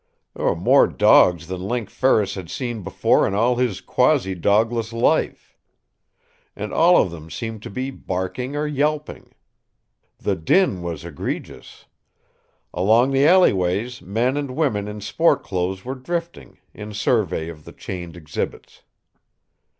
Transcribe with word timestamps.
There 0.33 0.45
were 0.45 0.55
more 0.55 0.87
dogs 0.87 1.45
than 1.45 1.61
Link 1.67 1.87
Ferris 1.91 2.33
had 2.33 2.49
seen 2.49 2.81
before 2.81 3.27
in 3.27 3.35
all 3.35 3.57
his 3.57 3.81
quasi 3.81 4.33
dogless 4.33 4.91
life. 4.91 5.55
And 6.55 6.73
all 6.73 6.99
of 6.99 7.11
them 7.11 7.29
seemed 7.29 7.61
to 7.61 7.69
be 7.69 7.91
barking 7.91 8.55
or 8.55 8.65
yelping. 8.65 9.31
The 10.17 10.35
din 10.35 10.81
was 10.81 11.05
egregious. 11.05 11.85
Along 12.73 13.11
the 13.11 13.27
alleyways, 13.27 14.01
men 14.01 14.37
and 14.37 14.55
women 14.55 14.87
in 14.87 15.01
sport 15.01 15.43
clothes 15.43 15.85
were 15.85 15.93
drifting, 15.93 16.57
in 16.73 16.95
survey 16.95 17.47
of 17.47 17.63
the 17.63 17.71
chained 17.71 18.17
exhibits. 18.17 18.81